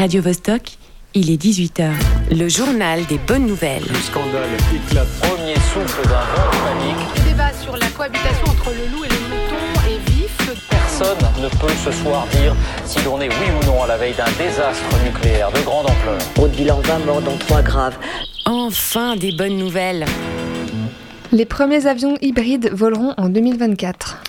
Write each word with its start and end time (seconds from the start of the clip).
Radio 0.00 0.22
Vostok, 0.22 0.78
il 1.12 1.30
est 1.30 1.36
18h. 1.36 1.90
Le 2.30 2.48
journal 2.48 3.04
des 3.04 3.18
bonnes 3.18 3.46
nouvelles. 3.46 3.82
Le 3.86 3.96
scandale 3.96 4.48
éclate. 4.74 5.06
Premier 5.20 5.56
souffle 5.56 6.02
d'un 6.04 6.24
vent 6.24 6.50
de 6.50 6.56
panique. 6.64 7.16
Le 7.16 7.28
débat 7.28 7.52
sur 7.62 7.76
la 7.76 7.86
cohabitation 7.88 8.46
entre 8.46 8.70
le 8.70 8.96
loup 8.96 9.04
et 9.04 9.08
le 9.08 9.20
mouton 9.28 9.60
est 9.90 10.10
vif. 10.10 10.38
Personne 10.70 11.18
ne 11.42 11.48
peut 11.48 11.74
ce 11.84 11.92
soir 11.92 12.26
dire 12.28 12.56
si 12.86 12.98
l'on 13.04 13.20
est 13.20 13.28
oui 13.28 13.50
ou 13.60 13.66
non 13.66 13.82
à 13.82 13.88
la 13.88 13.98
veille 13.98 14.14
d'un 14.14 14.24
désastre 14.42 15.04
nucléaire 15.04 15.52
de 15.52 15.60
grande 15.60 15.90
ampleur. 15.90 16.18
Aude 16.38 16.52
bilan 16.52 16.80
20 16.80 16.98
morts 17.04 17.20
dont 17.20 17.36
3 17.36 17.60
graves. 17.60 17.98
Enfin 18.46 19.16
des 19.16 19.32
bonnes 19.32 19.58
nouvelles. 19.58 20.06
Les 21.30 21.44
premiers 21.44 21.86
avions 21.86 22.16
hybrides 22.22 22.70
voleront 22.72 23.12
en 23.18 23.28
2024. 23.28 24.22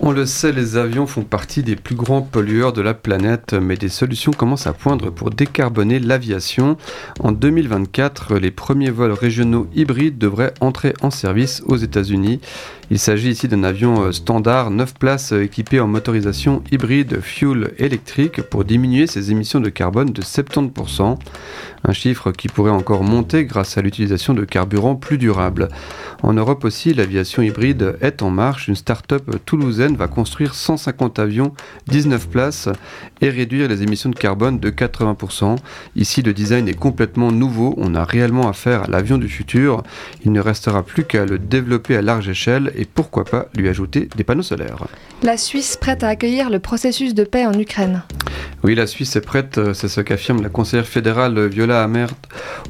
On 0.00 0.12
le 0.12 0.26
sait, 0.26 0.52
les 0.52 0.76
avions 0.76 1.06
font 1.06 1.22
partie 1.22 1.62
des 1.62 1.76
plus 1.76 1.94
grands 1.94 2.20
pollueurs 2.20 2.72
de 2.72 2.82
la 2.82 2.94
planète, 2.94 3.54
mais 3.54 3.76
des 3.76 3.88
solutions 3.88 4.32
commencent 4.32 4.66
à 4.66 4.72
poindre 4.72 5.10
pour 5.10 5.30
décarboner 5.30 5.98
l'aviation. 5.98 6.76
En 7.20 7.32
2024, 7.32 8.36
les 8.36 8.50
premiers 8.50 8.90
vols 8.90 9.12
régionaux 9.12 9.66
hybrides 9.74 10.18
devraient 10.18 10.52
entrer 10.60 10.94
en 11.00 11.10
service 11.10 11.62
aux 11.66 11.76
États-Unis. 11.76 12.40
Il 12.90 12.98
s'agit 12.98 13.30
ici 13.30 13.48
d'un 13.48 13.64
avion 13.64 14.02
euh, 14.02 14.12
standard 14.12 14.70
9 14.70 14.94
places 14.94 15.32
euh, 15.32 15.42
équipé 15.42 15.80
en 15.80 15.86
motorisation 15.86 16.62
hybride 16.70 17.20
fuel 17.20 17.72
électrique 17.78 18.42
pour 18.42 18.64
diminuer 18.64 19.06
ses 19.06 19.30
émissions 19.30 19.60
de 19.60 19.70
carbone 19.70 20.10
de 20.10 20.20
70%, 20.20 21.18
un 21.84 21.92
chiffre 21.92 22.30
qui 22.30 22.48
pourrait 22.48 22.70
encore 22.70 23.02
monter 23.02 23.46
grâce 23.46 23.78
à 23.78 23.82
l'utilisation 23.82 24.34
de 24.34 24.44
carburants 24.44 24.96
plus 24.96 25.16
durables. 25.16 25.70
En 26.22 26.34
Europe 26.34 26.64
aussi, 26.64 26.92
l'aviation 26.92 27.42
hybride 27.42 27.96
est 28.02 28.20
en 28.20 28.28
marche. 28.28 28.68
Une 28.68 28.76
start-up 28.76 29.30
toulousaine 29.46 29.63
va 29.70 30.08
construire 30.08 30.54
150 30.54 31.18
avions 31.18 31.52
19 31.88 32.28
places 32.28 32.68
et 33.20 33.28
réduire 33.28 33.68
les 33.68 33.82
émissions 33.82 34.10
de 34.10 34.14
carbone 34.14 34.58
de 34.58 34.70
80%. 34.70 35.56
Ici, 35.96 36.22
le 36.22 36.32
design 36.32 36.68
est 36.68 36.74
complètement 36.74 37.32
nouveau. 37.32 37.74
On 37.76 37.94
a 37.94 38.04
réellement 38.04 38.48
affaire 38.48 38.84
à 38.84 38.86
l'avion 38.88 39.18
du 39.18 39.28
futur. 39.28 39.82
Il 40.24 40.32
ne 40.32 40.40
restera 40.40 40.82
plus 40.82 41.04
qu'à 41.04 41.24
le 41.24 41.38
développer 41.38 41.96
à 41.96 42.02
large 42.02 42.28
échelle 42.28 42.72
et 42.76 42.84
pourquoi 42.84 43.24
pas 43.24 43.46
lui 43.54 43.68
ajouter 43.68 44.08
des 44.16 44.24
panneaux 44.24 44.42
solaires. 44.42 44.86
La 45.22 45.36
Suisse 45.36 45.76
prête 45.76 46.04
à 46.04 46.08
accueillir 46.08 46.50
le 46.50 46.58
processus 46.58 47.14
de 47.14 47.24
paix 47.24 47.46
en 47.46 47.58
Ukraine. 47.58 48.02
Oui, 48.64 48.74
la 48.74 48.86
Suisse 48.86 49.14
est 49.14 49.20
prête, 49.20 49.60
c'est 49.74 49.88
ce 49.88 50.00
qu'affirme 50.00 50.40
la 50.42 50.48
conseillère 50.48 50.86
fédérale 50.86 51.48
Viola 51.48 51.82
Amert 51.82 52.14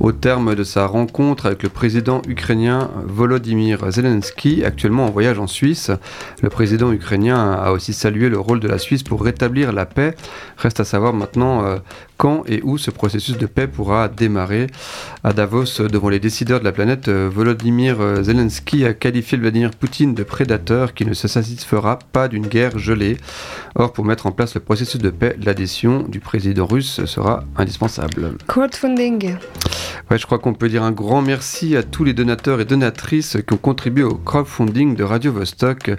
au 0.00 0.10
terme 0.10 0.56
de 0.56 0.64
sa 0.64 0.86
rencontre 0.86 1.46
avec 1.46 1.62
le 1.62 1.68
président 1.68 2.20
ukrainien 2.26 2.90
Volodymyr 3.06 3.92
Zelensky, 3.92 4.64
actuellement 4.64 5.06
en 5.06 5.10
voyage 5.10 5.38
en 5.38 5.46
Suisse. 5.46 5.92
Le 6.42 6.48
président 6.48 6.92
ukrainien 6.92 7.52
a 7.52 7.70
aussi 7.70 7.92
salué 7.92 8.28
le 8.28 8.40
rôle 8.40 8.58
de 8.58 8.66
la 8.66 8.78
Suisse 8.78 9.04
pour 9.04 9.22
rétablir 9.22 9.72
la 9.72 9.86
paix. 9.86 10.16
Reste 10.56 10.80
à 10.80 10.84
savoir 10.84 11.12
maintenant 11.12 11.64
euh, 11.64 11.76
quand 12.16 12.42
et 12.48 12.60
où 12.64 12.76
ce 12.76 12.90
processus 12.90 13.38
de 13.38 13.46
paix 13.46 13.68
pourra 13.68 14.08
démarrer. 14.08 14.66
À 15.22 15.32
Davos, 15.32 15.80
devant 15.88 16.08
les 16.08 16.18
décideurs 16.18 16.58
de 16.58 16.64
la 16.64 16.72
planète, 16.72 17.06
euh, 17.06 17.30
Volodymyr 17.32 18.24
Zelensky 18.24 18.84
a 18.84 18.94
qualifié 18.94 19.38
Vladimir 19.38 19.70
Poutine 19.70 20.14
de 20.14 20.24
prédateur 20.24 20.92
qui 20.92 21.06
ne 21.06 21.14
se 21.14 21.28
satisfera 21.28 22.00
pas 22.12 22.26
d'une 22.26 22.48
guerre 22.48 22.78
gelée. 22.78 23.16
Or, 23.76 23.92
pour 23.92 24.04
mettre 24.04 24.26
en 24.26 24.32
place 24.32 24.54
le 24.54 24.60
processus 24.60 25.00
de 25.00 25.10
paix, 25.10 25.36
du 25.84 26.20
président 26.20 26.66
russe 26.66 27.04
sera 27.04 27.44
indispensable. 27.56 28.36
Crowdfunding. 28.46 29.36
Ouais, 30.10 30.18
je 30.18 30.26
crois 30.26 30.38
qu'on 30.38 30.54
peut 30.54 30.68
dire 30.68 30.82
un 30.82 30.92
grand 30.92 31.22
merci 31.22 31.76
à 31.76 31.82
tous 31.82 32.04
les 32.04 32.12
donateurs 32.12 32.60
et 32.60 32.64
donatrices 32.64 33.38
qui 33.46 33.54
ont 33.54 33.58
contribué 33.58 34.02
au 34.02 34.14
crowdfunding 34.14 34.96
de 34.96 35.04
Radio 35.04 35.32
Vostok. 35.32 35.92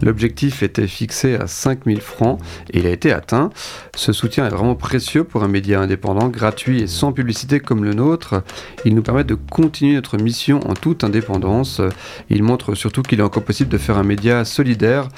L'objectif 0.00 0.62
était 0.62 0.86
fixé 0.86 1.36
à 1.36 1.46
5000 1.46 2.00
francs 2.00 2.40
et 2.72 2.80
il 2.80 2.86
a 2.86 2.90
été 2.90 3.12
atteint. 3.12 3.50
Ce 3.96 4.12
soutien 4.12 4.46
est 4.46 4.50
vraiment 4.50 4.74
précieux 4.74 5.24
pour 5.24 5.42
un 5.42 5.48
média 5.48 5.80
indépendant, 5.80 6.28
gratuit 6.28 6.82
et 6.82 6.86
sans 6.86 7.12
publicité 7.12 7.60
comme 7.60 7.84
le 7.84 7.94
nôtre. 7.94 8.42
Il 8.84 8.94
nous 8.94 9.02
permet 9.02 9.24
de 9.24 9.34
continuer 9.34 9.94
notre 9.94 10.18
mission 10.18 10.60
en 10.68 10.74
toute 10.74 11.04
indépendance. 11.04 11.80
Il 12.30 12.42
montre 12.42 12.74
surtout 12.74 13.02
qu'il 13.02 13.20
est 13.20 13.24
encore 13.24 13.44
possible 13.44 13.70
de 13.70 13.78
faire 13.78 13.96
un 13.96 14.04
média 14.04 14.44
solidaire 14.44 15.08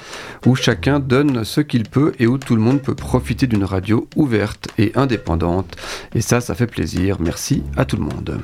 où 0.47 0.55
chacun 0.55 0.99
donne 0.99 1.45
ce 1.45 1.61
qu'il 1.61 1.85
peut 1.85 2.13
et 2.19 2.27
où 2.27 2.39
tout 2.39 2.57
le 2.57 2.63
monde 2.63 2.83
peut 2.83 2.95
profiter 2.95 3.47
d'une 3.47 3.65
radio 3.65 4.07
ouverte 4.17 4.69
et 4.79 4.93
indépendante. 4.95 5.77
Et 6.15 6.21
ça, 6.21 6.41
ça 6.41 6.55
fait 6.55 6.67
plaisir. 6.67 7.17
Merci 7.21 7.63
à 7.77 7.85
tout 7.85 7.97
le 7.97 8.03
monde. 8.03 8.41